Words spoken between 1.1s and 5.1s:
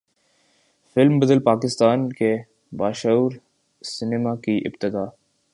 بدل پاکستان کے باشعور سینما کی ابتدا